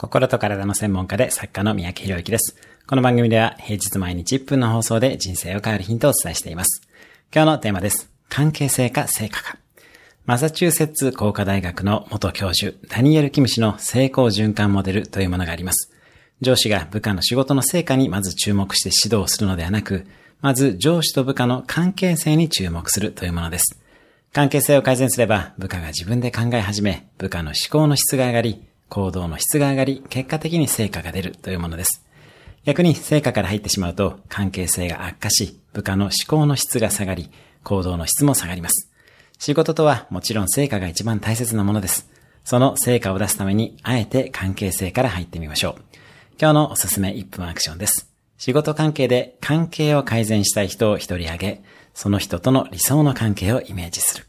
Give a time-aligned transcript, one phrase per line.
[0.00, 2.54] 心と体の専門家で作家の三宅博之です。
[2.86, 6.82] この番組では平日毎日1分の放送で人生を変えるヒントをお伝えしています。
[7.34, 8.08] 今日のテーマです。
[8.28, 9.58] 関係性か成果か。
[10.24, 15.90] マサチューセッツ工科大学の元教授、ダニエル・キム氏の成功循環モデルというものがあります。
[16.42, 20.06] 上司が部下の仕事の成果にまず注目して指導するのではなく、
[20.40, 23.76] まず上司と部下の関係性に注目するというものです。
[24.32, 32.04] 関係性を改善すれば部下が自分で考え始め、部下の思考の質が上がり、行動の質が上がり、結果的に成果が出るというものです。
[32.64, 37.30] 逆に成果から入ってしまうと関係性が悪化し、部下の思考の質が下がり、
[37.64, 38.90] 行動の質も下がります。
[39.38, 42.08] 仕事とはもちろん成果が一番大切なものです。
[42.44, 45.74] その成果を出すために、あえて関係性から入ってみましょう。
[46.40, 48.10] 今日のおすすめ1分アクションです。
[48.38, 51.62] 仕事関係で関係を改善したい人を一人挙げ、
[51.94, 54.26] その人との理想の関係をイメージする。